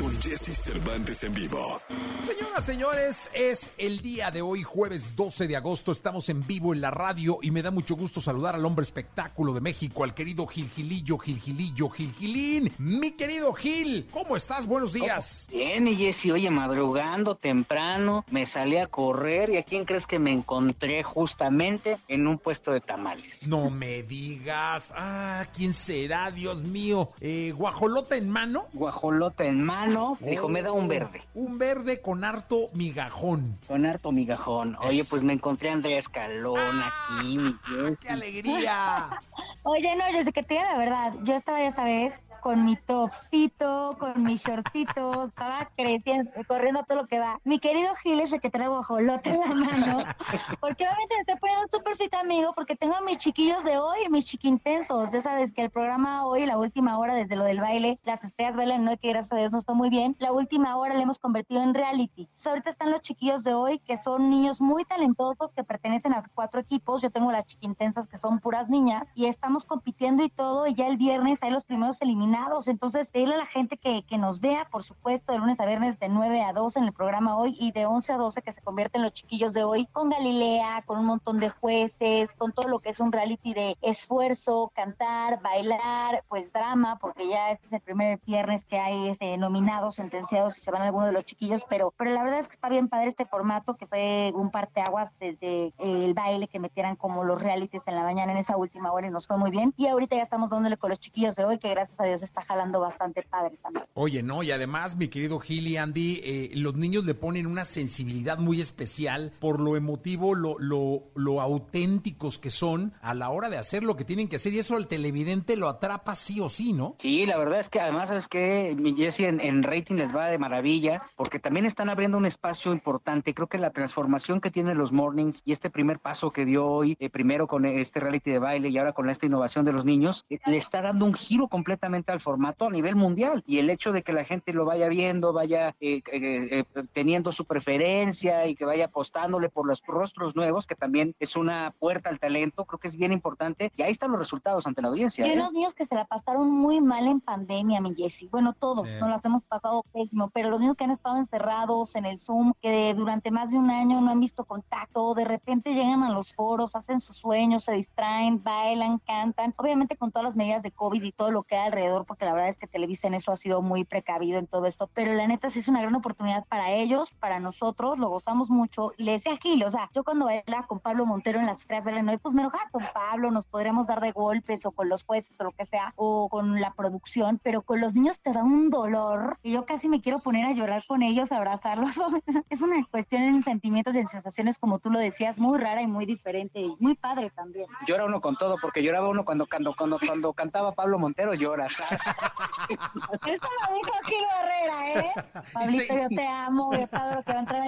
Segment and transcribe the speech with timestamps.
[0.00, 1.78] con Jesse Cervantes en vivo.
[2.24, 5.92] Señoras, señores, es el día de hoy, jueves 12 de agosto.
[5.92, 9.52] Estamos en vivo en la radio y me da mucho gusto saludar al hombre espectáculo
[9.52, 12.72] de México, al querido Gil Gilillo, Gil Gilillo, Gil Gilín.
[12.78, 14.66] Mi querido Gil, ¿cómo estás?
[14.66, 15.48] Buenos días.
[15.52, 20.18] Bien, mi Jessy, oye, madrugando temprano, me salí a correr y ¿a quién crees que
[20.18, 23.46] me encontré justamente en un puesto de tamales?
[23.46, 24.94] No me digas.
[24.96, 26.30] Ah, ¿quién será?
[26.30, 27.10] Dios mío.
[27.20, 28.66] Eh, ¿Guajolota en mano?
[28.72, 29.89] Guajolota en mano,
[30.20, 31.22] dijo, me da un Oh, verde.
[31.34, 33.58] Un verde con harto migajón.
[33.66, 34.76] Con harto migajón.
[34.80, 37.96] Oye, pues me encontré a Andrea Escalón aquí, mi Jessy.
[38.00, 39.20] ¡Qué alegría!
[39.62, 41.14] Oye, no, yo sé que te diga la verdad.
[41.22, 47.06] Yo estaba, ya sabes, con mi topcito, con mis shortcitos, estaba creciendo, corriendo todo lo
[47.06, 47.38] que va.
[47.44, 50.04] Mi querido Gil es el que trae guajolote en la mano,
[50.60, 54.08] porque obviamente me estoy poniendo súper fit amigo, porque tengo a mis chiquillos de hoy
[54.10, 55.10] mis chiquintensos.
[55.12, 58.56] Ya sabes que el programa hoy, la última hora, desde lo del baile, las estrellas
[58.56, 60.16] bailan, no que gracias a Dios no está muy bien.
[60.18, 62.22] La última hora la hemos convertido en reality.
[62.22, 66.22] Entonces, ahorita están los chiquillos de hoy, que son niños muy talentosos, que pertenecen a
[66.34, 67.02] cuatro equipos.
[67.02, 70.86] Yo tengo las chiquintensas, que son puras niñas, y estamos compitiendo y todo, y ya
[70.86, 72.29] el viernes hay los primeros eliminados.
[72.66, 76.08] Entonces, pedirle a la gente que, nos vea, por supuesto, de lunes a viernes de
[76.08, 79.02] 9 a 12 en el programa hoy, y de 11 a 12 que se convierten
[79.02, 82.90] los chiquillos de hoy, con Galilea, con un montón de jueces, con todo lo que
[82.90, 88.20] es un reality de esfuerzo, cantar, bailar, pues drama, porque ya este es el primer
[88.26, 92.10] viernes que hay este, nominados, sentenciados y se van algunos de los chiquillos, pero, pero
[92.10, 96.14] la verdad es que está bien padre este formato que fue un parteaguas desde el
[96.14, 99.26] baile que metieran como los realities en la mañana en esa última hora y nos
[99.26, 99.72] fue muy bien.
[99.76, 102.42] Y ahorita ya estamos dándole con los chiquillos de hoy, que gracias a Dios está
[102.42, 103.86] jalando bastante padre también.
[103.94, 107.64] Oye, no, y además, mi querido Gil y Andy, eh, los niños le ponen una
[107.64, 113.48] sensibilidad muy especial por lo emotivo, lo, lo, lo auténticos que son a la hora
[113.48, 116.48] de hacer lo que tienen que hacer, y eso al televidente lo atrapa sí o
[116.48, 116.96] sí, ¿no?
[116.98, 118.74] Sí, la verdad es que además, ¿sabes qué?
[118.78, 122.72] Mi Jessy en, en rating les va de maravilla, porque también están abriendo un espacio
[122.72, 123.34] importante.
[123.34, 126.96] Creo que la transformación que tienen los mornings y este primer paso que dio hoy,
[127.00, 130.24] eh, primero con este reality de baile y ahora con esta innovación de los niños,
[130.30, 133.42] eh, le está dando un giro completamente al formato a nivel mundial.
[133.46, 137.32] Y el hecho de que la gente lo vaya viendo, vaya eh, eh, eh, teniendo
[137.32, 142.08] su preferencia y que vaya apostándole por los rostros nuevos, que también es una puerta
[142.10, 143.72] al talento, creo que es bien importante.
[143.76, 145.26] Y ahí están los resultados ante la audiencia.
[145.26, 145.34] Y ¿eh?
[145.34, 148.28] unos niños que se la pasaron muy mal en pandemia, mi Jessy.
[148.28, 148.96] Bueno, todos Sí.
[149.00, 152.52] nos las hemos pasado pésimo, pero los niños que han estado encerrados en el Zoom,
[152.60, 156.34] que durante más de un año no han visto contacto, de repente llegan a los
[156.34, 161.02] foros, hacen sus sueños, se distraen, bailan, cantan, obviamente con todas las medidas de COVID
[161.02, 163.36] y todo lo que hay alrededor, porque la verdad es que Televisa en eso ha
[163.36, 166.70] sido muy precavido en todo esto, pero la neta sí es una gran oportunidad para
[166.70, 168.92] ellos, para nosotros, lo gozamos mucho.
[168.96, 171.84] Le decía a Gil, o sea, yo cuando bailaba con Pablo Montero en las estrellas
[171.84, 175.04] bailan hoy, pues me enojaba con Pablo, nos podríamos dar de golpes o con los
[175.04, 178.42] jueces o lo que sea, o con la producción, pero con los niños te da
[178.42, 181.92] un dolor y yo casi me quiero poner a llorar con ellos, abrazarlos.
[182.50, 185.86] es una cuestión en sentimientos y en sensaciones, como tú lo decías, muy rara y
[185.86, 187.66] muy diferente y muy padre también.
[187.86, 191.68] Llora uno con todo, porque lloraba uno cuando, cuando, cuando, cuando cantaba Pablo Montero, llora.
[191.90, 195.12] Eso lo dijo Gil Barrera, ¿eh?
[195.52, 197.62] Pablito, yo te amo, yo te adoro, que va a entrar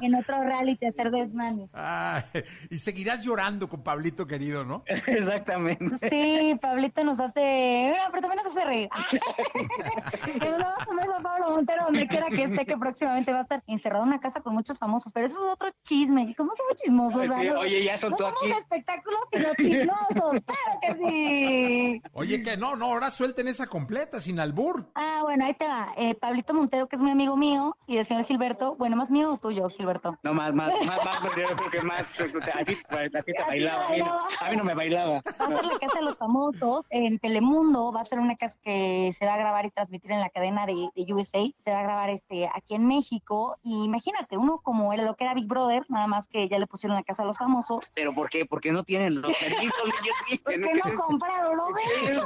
[0.00, 1.70] en otro reality a hacer desmanes.
[1.72, 2.22] Ay,
[2.70, 4.82] y seguirás llorando con Pablito querido, ¿no?
[4.86, 6.10] Exactamente.
[6.10, 8.88] Sí, Pablito nos hace, bueno, pero también nos hace reír.
[10.40, 13.42] que nos un beso a Pablo Montero donde quiera que esté, que próximamente va a
[13.42, 16.34] estar encerrado en una casa con muchos famosos, pero eso es otro chisme.
[16.36, 17.22] ¿Cómo somos chismosos?
[17.22, 18.52] Sí, oye, ya no soltó somos aquí.
[18.52, 22.02] espectáculos, sino chismosos, claro que sí.
[22.12, 24.90] Oye, que no, no, ahora suelten esa completa, sin albur.
[24.94, 25.92] Ah, bueno, ahí te va.
[25.96, 29.38] Eh, Pablito Montero, que es muy amigo mío, y el señor Gilberto, bueno, más mío
[29.40, 30.16] tuyo, Gilberto.
[30.22, 32.04] No, más, más, más, más, porque yo creo que más.
[32.44, 35.22] sea, A ti, a ti te bailaba, a mí, no, a mí no me bailaba.
[35.40, 38.56] Va a ser la casa de los famosos en Telemundo, va a ser una casa
[38.62, 41.80] que se va a grabar y transmitir en la cadena de, de USA, se va
[41.80, 45.46] a grabar este aquí en México, y imagínate, uno como era lo que era Big
[45.46, 48.44] Brother, nada más que ya le pusieron la casa de los famosos, ¿Pero por qué?
[48.46, 49.84] Porque no tienen los permisos.
[49.84, 52.24] niños, ¿por qué no compraron los derechos?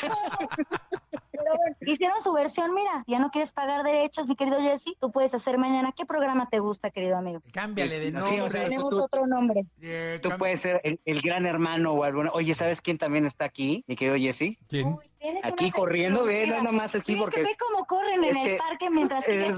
[0.00, 0.98] Pero bueno,
[1.92, 5.58] hicieron su versión, mira, ya no quieres pagar derechos, mi querido Jesse, tú puedes hacer
[5.58, 7.40] mañana, ¿qué programa te gusta, querido amigo?
[7.52, 8.60] Cámbiale de Sí, o sea, nombre.
[8.64, 9.64] Tenemos tú- otro nombre.
[9.80, 12.30] Eh, Tú puedes ser el, el gran hermano o alguna.
[12.32, 13.84] Oye, ¿sabes quién también está aquí?
[13.86, 14.58] Mi querido Jesse.
[14.68, 14.88] ¿Quién?
[14.88, 15.04] Uy,
[15.42, 17.42] aquí corriendo, ve nada más aquí porque...
[17.42, 19.56] ve cómo corren en el parque mientras que es,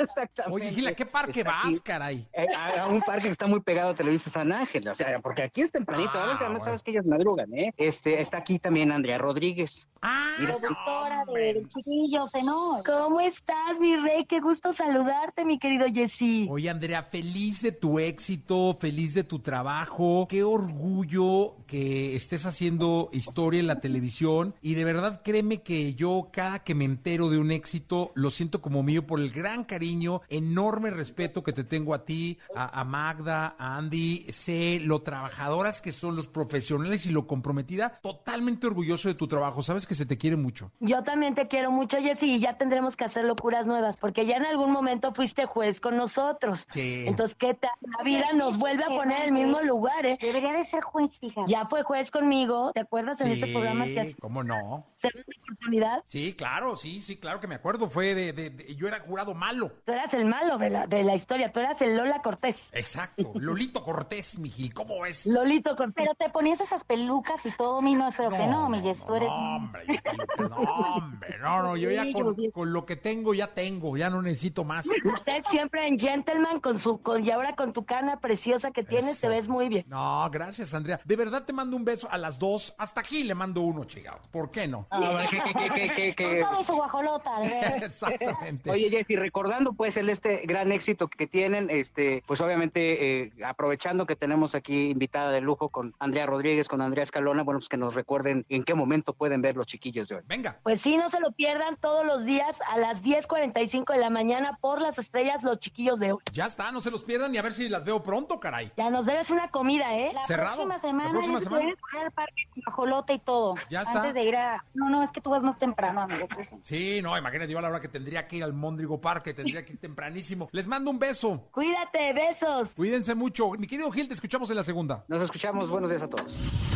[0.00, 0.54] Exactamente.
[0.54, 2.26] Oye, Gila, ¿qué parque vas, caray?
[2.32, 5.42] Eh, a, un parque que está muy pegado a Televisa San Ángel, o sea, porque
[5.42, 7.72] aquí es tempranito, ah, además sabes que ellas madrugan, ¿eh?
[7.76, 9.88] Este, está aquí también Andrea Rodríguez.
[10.02, 12.82] Ah, productora de Chiquillos, ¿no?
[12.84, 14.24] ¿Cómo estás, mi rey?
[14.24, 16.46] Qué gusto saludarte, mi querido Jessy.
[16.48, 20.26] Oye, Andrea, feliz de tu éxito, feliz de tu trabajo.
[20.28, 24.54] Qué orgullo que estés haciendo historia en la televisión.
[24.62, 28.60] Y de verdad, créeme que yo, cada que me entero de un éxito, lo siento
[28.60, 32.84] como mío por el gran cariño, enorme respeto que te tengo a ti, a, a
[32.84, 34.26] Magda, a Andy.
[34.30, 37.98] Sé lo trabajadoras que son los profesionales y lo comprometida.
[38.02, 39.62] Totalmente orgulloso de tu trabajo.
[39.62, 40.70] Sabes que se te quiere mucho.
[40.80, 44.36] Yo también te quiero mucho, Jessy, y ya tendremos que hacer locuras nuevas, porque ya
[44.36, 46.66] en algún momento fuiste juez con nosotros.
[46.72, 47.04] Sí.
[47.06, 47.70] Entonces, ¿qué tal?
[47.98, 50.18] La vida nos vuelve a poner en el mismo lugar, ¿eh?
[50.20, 51.50] Debería de ser juez, fíjate.
[51.50, 54.14] Ya fue juez conmigo, ¿te acuerdas en ese programa que hace?
[54.20, 54.59] ¿cómo no?
[54.94, 56.02] ¿Segunda oportunidad?
[56.06, 57.88] Sí, claro, sí, sí, claro que me acuerdo.
[57.88, 59.72] Fue de, de, yo era jurado malo.
[59.84, 62.68] Tú eras el malo de la, de la historia, tú eras el Lola Cortés.
[62.72, 65.26] Exacto, Lolito Cortés, Mijil, ¿cómo es?
[65.26, 65.94] Lolito Cortés.
[65.96, 69.14] Pero te ponías esas pelucas y todo, mi no, espero que no, mi Jess, tú
[69.14, 69.28] eres...
[69.28, 70.02] No, hombre,
[70.38, 72.04] no, hombre, no, no, yo ya
[72.52, 74.86] con, lo que tengo, ya tengo, ya no necesito más.
[74.86, 79.20] Usted siempre en gentleman, con su, con, y ahora con tu cana preciosa que tienes,
[79.20, 79.84] te ves muy bien.
[79.88, 81.00] No, gracias, Andrea.
[81.04, 82.74] De verdad te mando un beso a las dos.
[82.78, 84.18] Hasta aquí le mando uno, chica.
[84.50, 84.84] ¿Por qué no?
[84.90, 87.30] Ah, ¿qué, qué, su guajolota,
[87.76, 88.68] Exactamente.
[88.68, 94.06] Oye, Jessy, recordando pues el este gran éxito que tienen, este, pues obviamente eh, aprovechando
[94.06, 97.76] que tenemos aquí invitada de lujo con Andrea Rodríguez, con Andrea Escalona, bueno, pues que
[97.76, 100.22] nos recuerden en qué momento pueden ver los chiquillos de hoy.
[100.26, 100.58] Venga.
[100.64, 104.58] Pues sí, no se lo pierdan todos los días a las 10.45 de la mañana
[104.60, 106.18] por las estrellas los chiquillos de hoy.
[106.32, 108.72] Ya está, no se los pierdan y a ver si las veo pronto, caray.
[108.76, 110.10] Ya nos debes una comida, ¿eh?
[110.12, 110.66] La Cerrado.
[110.66, 111.04] próxima semana.
[111.04, 111.68] La próxima semana.
[111.68, 113.54] ir al parque con guajolota y todo.
[113.68, 114.00] Ya está.
[114.00, 114.64] Antes de ir a...
[114.74, 116.26] No, no, es que tú vas más temprano, amigo.
[116.34, 116.48] Pues.
[116.62, 119.64] Sí, no, imagínate yo a la hora que tendría que ir al Móndrigo Parque, tendría
[119.64, 120.48] que ir tempranísimo.
[120.52, 121.48] Les mando un beso.
[121.52, 122.70] Cuídate, besos.
[122.74, 123.50] Cuídense mucho.
[123.52, 125.04] Mi querido Gil, te escuchamos en la segunda.
[125.08, 126.70] Nos escuchamos, buenos días a todos.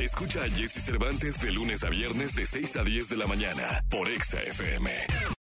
[0.00, 3.84] Escucha a Jesse Cervantes de lunes a viernes de 6 a 10 de la mañana
[3.88, 5.33] por Exa FM.